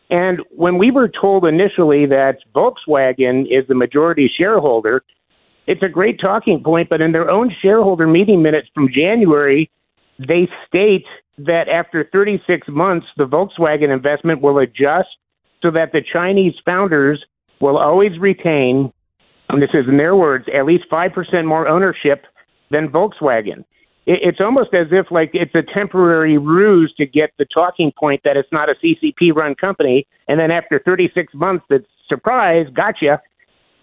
[0.10, 5.04] And when we were told initially that Volkswagen is the majority shareholder,
[5.68, 9.70] it's a great talking point, but in their own shareholder meeting minutes from January,
[10.20, 11.06] they state
[11.46, 15.10] that after 36 months, the Volkswagen investment will adjust
[15.62, 17.24] so that the Chinese founders
[17.60, 18.92] will always retain,
[19.50, 22.26] and this is in their words, at least 5% more ownership
[22.72, 23.64] than Volkswagen.
[24.08, 28.36] It's almost as if like it's a temporary ruse to get the talking point that
[28.36, 30.08] it's not a CCP run company.
[30.28, 33.22] And then after 36 months, it's surprise, gotcha.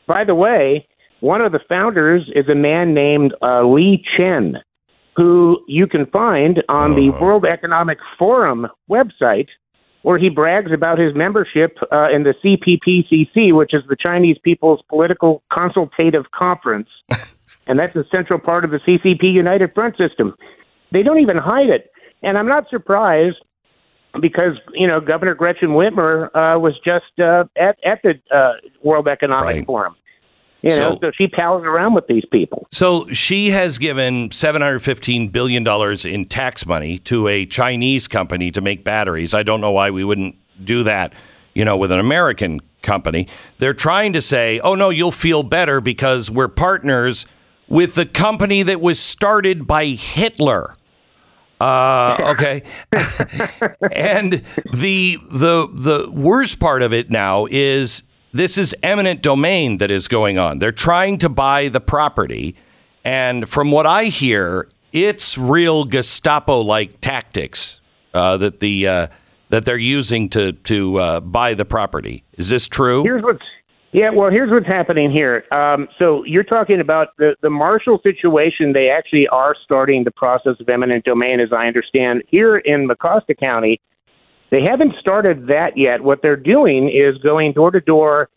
[0.08, 0.88] By the way,
[1.20, 4.54] one of the founders is a man named uh, Li Zhen,
[5.18, 9.48] who you can find on the World Economic Forum website,
[10.02, 14.80] where he brags about his membership uh, in the CPPCC, which is the Chinese People's
[14.88, 16.88] Political Consultative Conference.
[17.66, 20.36] and that's a central part of the CCP United Front system.
[20.92, 21.90] They don't even hide it.
[22.22, 23.38] And I'm not surprised
[24.20, 28.52] because you know Governor Gretchen Whitmer uh, was just uh, at at the uh,
[28.84, 29.66] World Economic Right.
[29.66, 29.96] Forum.
[30.62, 32.66] You know, So- so she pals around with these people.
[32.70, 35.66] So she has given $715 billion
[36.06, 39.34] in tax money to a Chinese company to make batteries.
[39.34, 41.12] I don't know why we wouldn't do that,
[41.54, 43.28] you know, with an American company.
[43.58, 47.24] They're trying to say, oh, no, you'll feel better because we're partners
[47.68, 50.74] with the company that was started by Hitler.
[51.60, 52.62] Uh, okay.
[53.94, 54.42] and
[54.72, 60.08] the the the worst part of it now is this is eminent domain that is
[60.08, 60.58] going on.
[60.58, 62.56] They're trying to buy the property,
[63.04, 67.80] and from what I hear, it's real Gestapo like tactics
[68.14, 69.06] uh, that the uh,
[69.50, 72.24] that they're using to to uh, buy the property.
[72.34, 73.02] Is this true?
[73.02, 73.44] Here's what's
[73.92, 75.44] yeah, well, here's what's happening here.
[75.50, 78.72] Um, so you're talking about the the Marshall situation.
[78.72, 82.22] They actually are starting the process of eminent domain, as I understand.
[82.28, 83.80] Here in Mecosta County,
[84.50, 86.02] they haven't started that yet.
[86.02, 88.30] What they're doing is going door to door,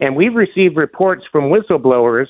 [0.00, 2.26] and we've received reports from whistleblowers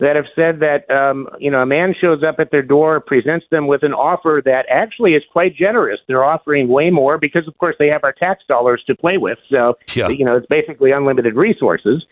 [0.00, 3.46] that have said that um, you know a man shows up at their door, presents
[3.50, 6.00] them with an offer that actually is quite generous.
[6.08, 9.38] They're offering way more because, of course, they have our tax dollars to play with.
[9.50, 10.08] So Yeah.
[10.08, 12.04] you know it's basically unlimited resources,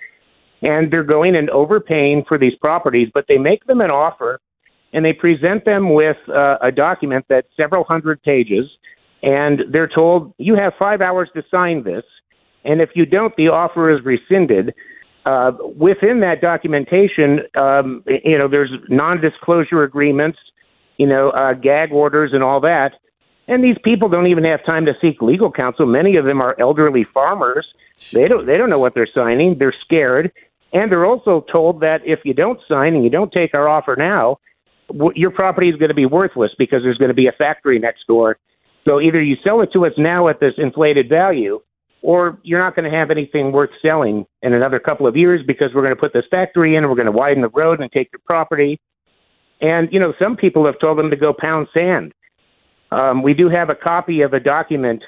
[0.62, 3.08] and they're going and overpaying for these properties.
[3.12, 4.40] But they make them an offer,
[4.92, 8.70] and they present them with uh, a document that's several hundred pages,
[9.22, 12.04] and they're told you have five hours to sign this,
[12.64, 14.74] and if you don't, the offer is rescinded
[15.24, 20.38] uh, within that documentation, um, you know, there's non-disclosure agreements,
[20.96, 22.92] you know, uh, gag orders, and all that.
[23.48, 25.86] And these people don't even have time to seek legal counsel.
[25.86, 27.66] Many of them are elderly farmers.
[28.12, 28.46] They don't.
[28.46, 29.58] They don't know what they're signing.
[29.58, 30.32] They're scared,
[30.72, 33.94] and they're also told that if you don't sign and you don't take our offer
[33.96, 34.38] now,
[35.14, 38.06] your property is going to be worthless because there's going to be a factory next
[38.06, 38.38] door.
[38.84, 41.60] So either you sell it to us now at this inflated value,
[42.02, 45.70] or you're not going to have anything worth selling in another couple of years because
[45.74, 47.90] we're going to put this factory in and we're going to widen the road and
[47.92, 48.80] take your property.
[49.60, 52.12] And, you know, some people have told them to go pound sand.
[52.90, 55.04] Um, we do have a copy of a document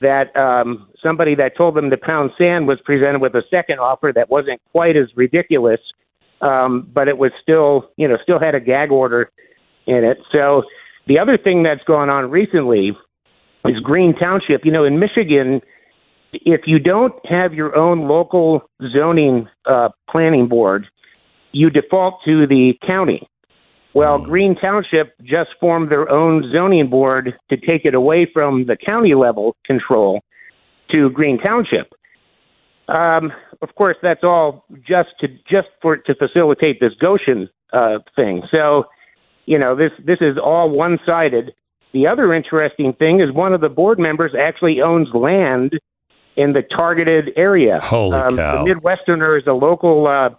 [0.00, 4.12] that um, somebody that told them to pound sand was presented with a second offer
[4.14, 5.80] that wasn't quite as ridiculous,
[6.40, 9.30] um, but it was still, you know, still had a gag order
[9.86, 10.18] in it.
[10.32, 10.64] So
[11.06, 12.96] the other thing that's gone on recently
[13.64, 14.64] is Green Township.
[14.64, 15.60] You know, in Michigan,
[16.32, 20.86] if you don't have your own local zoning uh, planning board,
[21.52, 23.28] you default to the county.
[23.94, 28.76] Well, Green Township just formed their own zoning board to take it away from the
[28.76, 30.20] county level control
[30.90, 31.92] to Green Township.
[32.88, 38.42] Um, of course, that's all just to just for to facilitate this Gotion uh, thing.
[38.50, 38.84] So,
[39.46, 41.54] you know, this this is all one sided.
[41.94, 45.78] The other interesting thing is one of the board members actually owns land
[46.36, 47.78] in the targeted area.
[47.80, 48.64] Holy um, cow.
[48.64, 50.30] The Midwesterner is a local uh,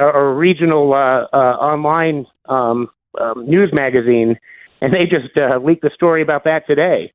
[0.00, 2.88] or regional uh, uh, online um,
[3.20, 4.38] um, news magazine,
[4.80, 7.12] and they just uh, leaked the story about that today.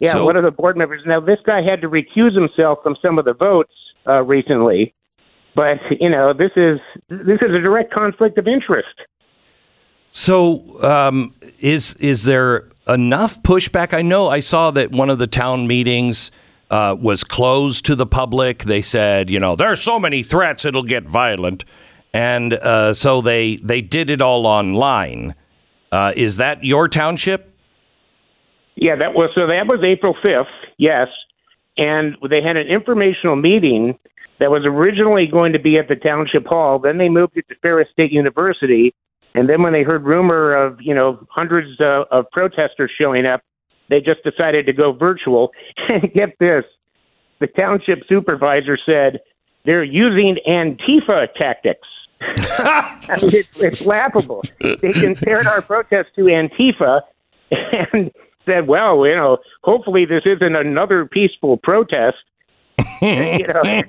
[0.00, 1.02] Yeah, So- one of the board members.
[1.04, 3.74] Now, this guy had to recuse himself from some of the votes
[4.08, 4.94] uh, recently,
[5.54, 6.78] but you know, this is
[7.10, 8.94] this is a direct conflict of interest.
[10.16, 13.92] So, um, is is there enough pushback?
[13.92, 16.30] I know I saw that one of the town meetings
[16.70, 18.62] uh, was closed to the public.
[18.62, 21.64] They said, you know, there's so many threats, it'll get violent,
[22.12, 25.34] and uh, so they they did it all online.
[25.90, 27.52] Uh, is that your township?
[28.76, 29.48] Yeah, that was so.
[29.48, 30.46] That was April fifth.
[30.78, 31.08] Yes,
[31.76, 33.98] and they had an informational meeting
[34.38, 36.78] that was originally going to be at the township hall.
[36.78, 38.94] Then they moved it to Ferris State University,
[39.34, 43.42] and then when they heard rumor of you know hundreds uh, of protesters showing up,
[43.90, 45.52] they just decided to go virtual.
[45.88, 46.64] And get this,
[47.40, 49.20] the township supervisor said
[49.64, 51.86] they're using Antifa tactics.
[52.20, 54.42] I mean, it's, it's laughable.
[54.60, 57.02] They compared our protest to Antifa
[57.92, 58.12] and
[58.46, 62.16] said, "Well, you know, hopefully this isn't another peaceful protest."
[63.02, 63.82] you know,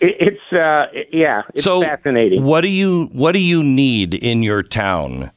[0.00, 2.44] it, it's uh, yeah, it's so, fascinating.
[2.44, 5.30] what do you what do you need in your town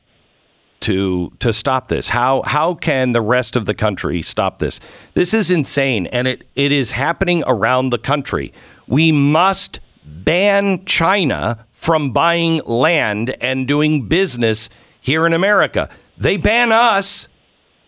[0.81, 2.09] to to stop this?
[2.09, 4.79] How how can the rest of the country stop this?
[5.13, 8.53] This is insane, and it, it is happening around the country.
[8.87, 15.89] We must ban China from buying land and doing business here in America.
[16.17, 17.27] They ban us.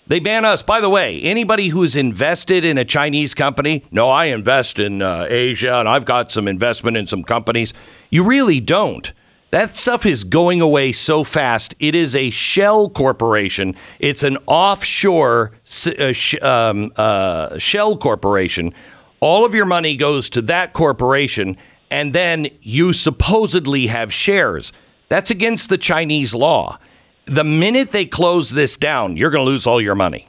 [0.06, 0.62] They ban us.
[0.62, 5.28] By the way, anybody who's invested in a Chinese company, no, I invest in uh,
[5.30, 7.74] Asia and I've got some investment in some companies.
[8.10, 9.14] You really don't.
[9.52, 11.76] That stuff is going away so fast.
[11.80, 13.76] It is a shell corporation.
[14.00, 15.52] It's an offshore
[16.00, 18.74] uh, sh- um, uh, shell corporation.
[19.20, 21.56] All of your money goes to that corporation,
[21.92, 24.74] and then you supposedly have shares.
[25.08, 26.80] That's against the Chinese law.
[27.26, 30.28] The minute they close this down, you're going to lose all your money.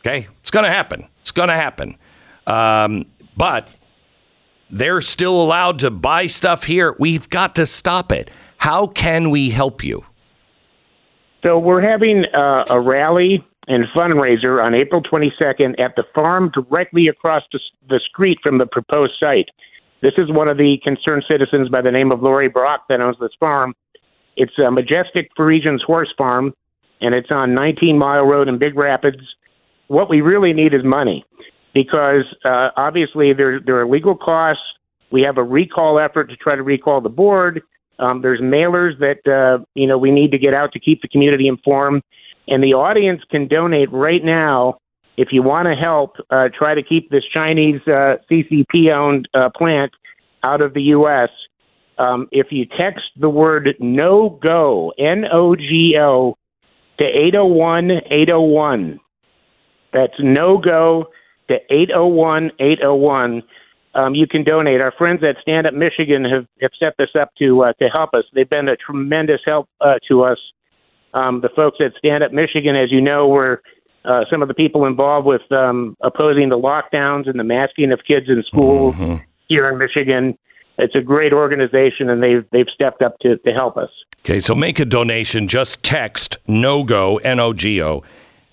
[0.00, 0.28] Okay?
[0.40, 1.08] It's going to happen.
[1.20, 1.96] It's going to happen.
[2.46, 3.68] Um, but
[4.70, 6.94] they're still allowed to buy stuff here.
[6.98, 8.30] We've got to stop it.
[8.58, 10.06] How can we help you?
[11.42, 17.08] So we're having uh, a rally and fundraiser on April 22nd at the farm directly
[17.08, 19.48] across the, the street from the proposed site.
[20.02, 23.16] This is one of the concerned citizens by the name of Lori Brock that owns
[23.20, 23.74] this farm.
[24.36, 26.54] It's a Majestic Parisians horse farm,
[27.00, 29.22] and it's on 19 Mile Road in Big Rapids.
[29.88, 31.24] What we really need is money
[31.74, 34.62] because uh, obviously there, there are legal costs.
[35.10, 37.62] We have a recall effort to try to recall the board.
[37.98, 41.08] Um, there's mailers that uh, you know we need to get out to keep the
[41.08, 42.02] community informed,
[42.48, 44.78] and the audience can donate right now
[45.16, 49.92] if you want to help uh, try to keep this Chinese uh, CCP-owned uh, plant
[50.42, 51.30] out of the U.S.
[51.98, 56.36] Um, if you text the word "no go" N O G O
[56.98, 59.00] to 801 801,
[59.92, 61.06] that's no go
[61.48, 63.42] to 801 801
[63.96, 64.80] um, you can donate.
[64.80, 68.10] Our friends at Stand Up Michigan have, have set this up to uh, to help
[68.12, 68.24] us.
[68.34, 70.38] They've been a tremendous help uh, to us.
[71.14, 73.62] Um, the folks at Stand Up Michigan, as you know, were
[74.04, 78.00] uh, some of the people involved with um, opposing the lockdowns and the masking of
[78.06, 78.94] kids in schools
[79.48, 80.36] here in Michigan.
[80.78, 83.90] It's a great organization, and they've they've stepped up to, to help us.
[84.20, 85.48] Okay, so make a donation.
[85.48, 88.02] Just text no go N O G O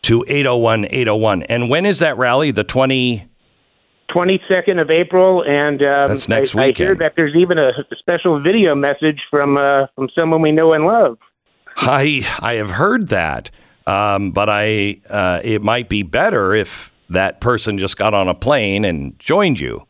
[0.03, 1.43] to 801 801.
[1.43, 2.51] And when is that rally?
[2.51, 3.27] The 20.
[4.13, 7.01] 22nd of April, and um, That's next I, I hear weekend.
[7.01, 11.17] that there's even a special video message from uh, from someone we know and love.
[11.77, 13.49] I I have heard that,
[13.87, 18.35] um, but I uh, it might be better if that person just got on a
[18.35, 19.87] plane and joined you.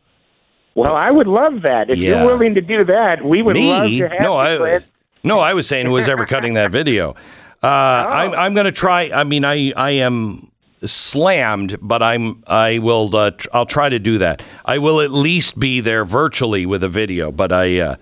[0.76, 1.90] Well, I would love that.
[1.90, 2.10] If Yeah.
[2.24, 4.80] you're willing to do that, we would love to have No, you, I
[5.24, 7.16] no, I was saying who was ever cutting that video.
[7.64, 7.68] Uh,
[8.10, 9.10] I'm I'm going to try.
[9.14, 10.52] I mean, I I am
[10.84, 14.44] slammed, but I'm I will uh, tr- I'll try to do that.
[14.66, 17.96] I will at least be there virtually with a video, but I uh,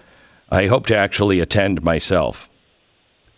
[0.50, 2.50] I hope to actually attend myself.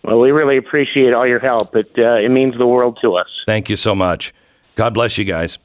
[0.06, 1.76] Well, we really appreciate all your help.
[1.76, 3.28] It uh, it means the world to us.
[3.46, 4.34] Thank you so much.
[4.76, 5.60] God bless you guys.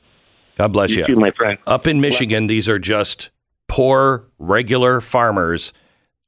[0.57, 1.03] God bless you.
[1.07, 1.57] You too, my friend.
[1.69, 3.31] Up in Michigan, these are just
[3.69, 5.73] poor, regular farmers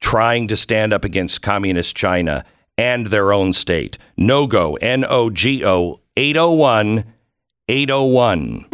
[0.00, 2.44] trying to stand up against communist China
[2.78, 3.98] and their own state.
[4.16, 7.04] No go, N O G O, 801
[7.68, 8.66] 801.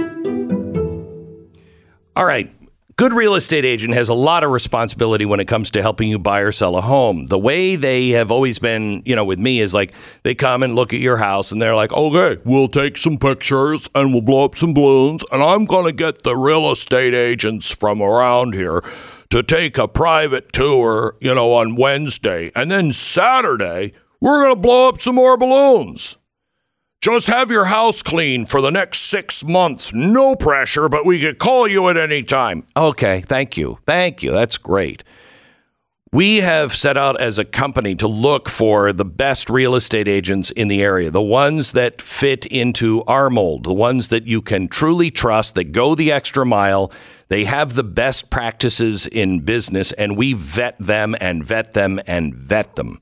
[2.15, 2.56] All right.
[2.99, 6.19] Good real estate agent has a lot of responsibility when it comes to helping you
[6.19, 7.27] buy or sell a home.
[7.27, 9.93] The way they have always been, you know, with me is like
[10.23, 13.91] they come and look at your house and they're like, okay, we'll take some pictures
[13.95, 15.27] and we'll blow up some balloons.
[15.31, 18.83] And I'm going to get the real estate agents from around here
[19.29, 22.51] to take a private tour, you know, on Wednesday.
[22.57, 23.93] And then Saturday,
[24.23, 26.17] we're going to blow up some more balloons.
[27.07, 29.95] Just have your house clean for the next six months.
[29.95, 32.67] No pressure, but we could call you at any time.
[32.77, 33.79] Okay, thank you.
[33.87, 34.33] Thank you.
[34.33, 35.05] That's great.
[36.11, 40.51] We have set out as a company to look for the best real estate agents
[40.51, 44.67] in the area, the ones that fit into our mold, the ones that you can
[44.67, 46.91] truly trust, that go the extra mile.
[47.29, 52.35] They have the best practices in business, and we vet them and vet them and
[52.35, 52.99] vet them.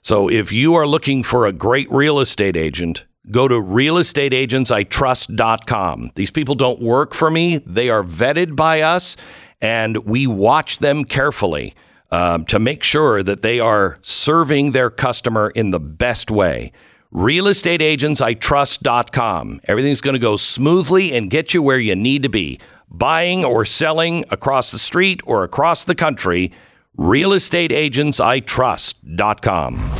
[0.00, 6.10] So if you are looking for a great real estate agent, go to realestateagentsitrust.com.
[6.14, 9.14] These people don't work for me, they are vetted by us,
[9.60, 11.74] and we watch them carefully
[12.10, 16.72] um, to make sure that they are serving their customer in the best way.
[17.12, 19.60] Realestateagentsitrust.com.
[19.64, 22.58] Everything's going to go smoothly and get you where you need to be.
[22.88, 26.50] Buying or selling across the street or across the country,
[26.98, 29.90] realestateagentsitrust.com.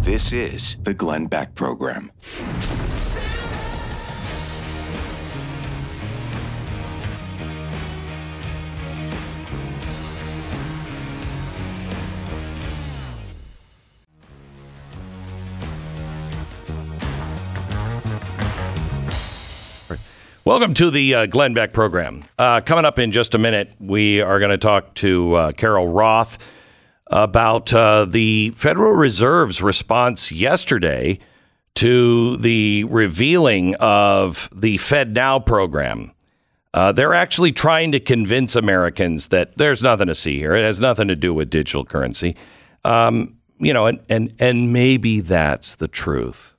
[0.00, 2.11] This is the Glenn Beck Program.
[20.44, 22.24] Welcome to the uh, Glenn Beck program.
[22.36, 25.86] Uh, coming up in just a minute, we are going to talk to uh, Carol
[25.86, 26.36] Roth
[27.06, 31.20] about uh, the Federal Reserve's response yesterday
[31.76, 36.10] to the revealing of the Fed Now program.
[36.74, 40.56] Uh, they're actually trying to convince Americans that there's nothing to see here.
[40.56, 42.34] It has nothing to do with digital currency.
[42.84, 46.56] Um, you know, and, and, and maybe that's the truth.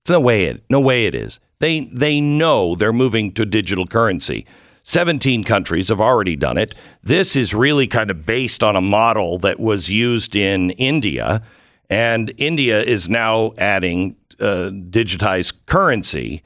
[0.00, 1.38] It's no way it, no way it is.
[1.58, 4.46] They, they know they're moving to digital currency.
[4.82, 6.74] 17 countries have already done it.
[7.02, 11.42] This is really kind of based on a model that was used in India,
[11.88, 16.42] and India is now adding uh, digitized currency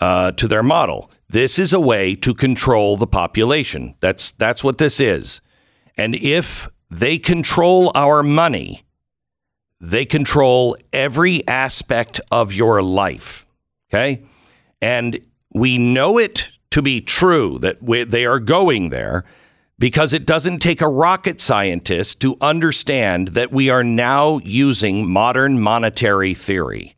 [0.00, 1.10] uh, to their model.
[1.28, 3.94] This is a way to control the population.
[4.00, 5.40] That's that's what this is.
[5.96, 8.84] And if they control our money,
[9.80, 13.46] they control every aspect of your life.
[13.90, 14.24] Okay,
[14.80, 15.18] and
[15.54, 19.24] we know it to be true that we, they are going there
[19.78, 25.60] because it doesn't take a rocket scientist to understand that we are now using modern
[25.60, 26.96] monetary theory.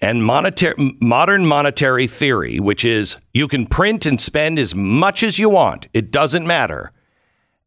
[0.00, 5.38] And monetary, modern monetary theory, which is you can print and spend as much as
[5.38, 6.92] you want, it doesn't matter,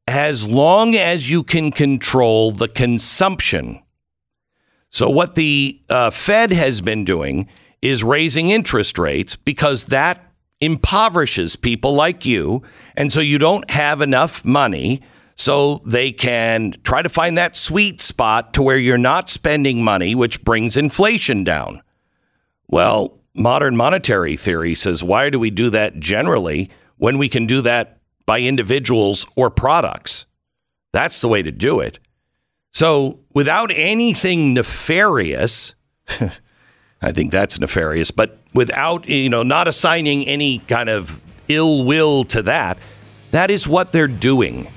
[0.08, 3.82] as long as you can control the consumption.
[4.90, 7.50] So, what the uh, Fed has been doing
[7.82, 10.24] is raising interest rates because that
[10.60, 12.64] impoverishes people like you.
[12.96, 15.02] And so you don't have enough money.
[15.36, 20.16] So they can try to find that sweet spot to where you're not spending money,
[20.16, 21.84] which brings inflation down.
[22.68, 27.62] Well, modern monetary theory says, why do we do that generally when we can do
[27.62, 30.26] that by individuals or products?
[30.92, 32.00] That's the way to do it.
[32.72, 35.76] So without anything nefarious,
[37.02, 42.24] I think that's nefarious, but without, you know, not assigning any kind of ill will
[42.26, 42.78] to that,
[43.32, 44.72] that is what they're doing.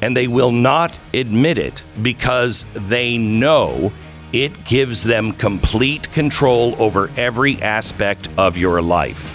[0.00, 3.92] And they will not admit it because they know
[4.32, 9.34] it gives them complete control over every aspect of your life.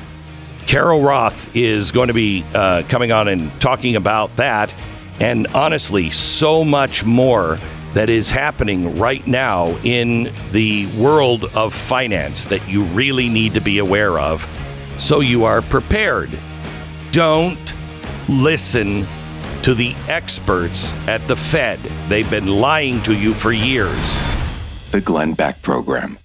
[0.67, 4.73] Carol Roth is going to be uh, coming on and talking about that,
[5.19, 7.57] and honestly, so much more
[7.93, 13.61] that is happening right now in the world of finance that you really need to
[13.61, 14.47] be aware of
[14.97, 16.29] so you are prepared.
[17.11, 17.73] Don't
[18.27, 19.05] listen
[19.63, 21.79] to the experts at the Fed.
[22.09, 24.17] They've been lying to you for years.
[24.91, 26.19] The Glenn Beck Program.